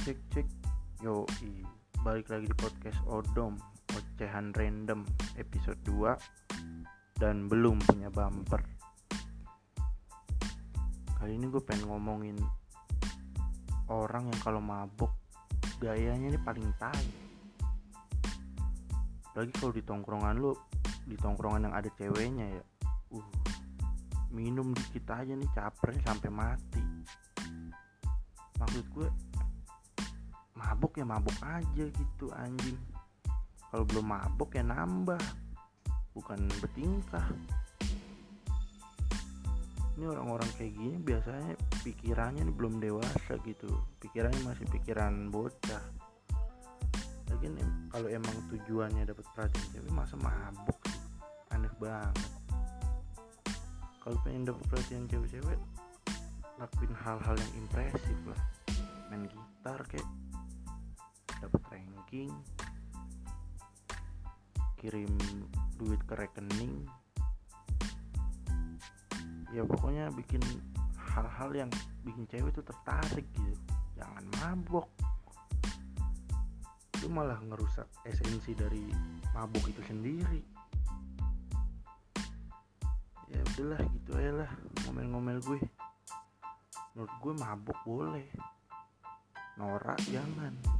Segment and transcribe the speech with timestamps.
[0.00, 0.48] cek cek.
[1.04, 1.28] Yo
[2.00, 3.60] balik lagi di podcast Odom
[3.92, 5.04] ocehan random
[5.36, 8.64] episode 2 dan belum punya bumper.
[11.20, 12.40] Kali ini gue pengen ngomongin
[13.92, 15.12] orang yang kalau mabuk
[15.84, 17.04] gayanya ini paling tai.
[19.36, 20.56] Lagi kalau di tongkrongan lu
[21.04, 22.64] di tongkrongan yang ada ceweknya ya.
[23.12, 23.28] Uh
[24.32, 26.84] minum dikit aja nih caper sampai mati.
[28.56, 29.29] Maksud gue
[30.70, 32.78] mabuk ya mabuk aja gitu anjing.
[33.74, 35.18] Kalau belum mabuk ya nambah
[36.14, 37.26] bukan bertingkah.
[39.98, 43.82] Ini orang-orang kayak gini biasanya pikirannya ini belum dewasa gitu.
[43.98, 45.82] Pikirannya masih pikiran bocah.
[47.34, 47.46] Lagi
[47.90, 51.02] kalau emang tujuannya dapat perhatian cewek masa mabuk sih?
[51.50, 52.30] Aneh banget.
[53.98, 55.58] Kalau pengen dapat perhatian cewek-cewek
[56.62, 58.40] lakuin hal-hal yang impresif lah.
[59.10, 60.06] Main gitar kayak
[62.10, 62.34] dapat ranking
[64.82, 65.14] kirim
[65.78, 66.82] duit ke rekening.
[69.54, 70.42] Ya pokoknya bikin
[70.98, 71.70] hal-hal yang
[72.02, 73.54] bikin cewek itu tertarik gitu.
[73.94, 74.90] Jangan mabok.
[76.98, 78.90] Itu malah ngerusak esensi dari
[79.30, 80.42] mabuk itu sendiri.
[83.30, 84.50] Ya udahlah gitu aja lah
[84.86, 85.60] ngomel-ngomel gue.
[86.96, 88.26] Menurut gue mabuk boleh.
[89.60, 90.79] Norak jangan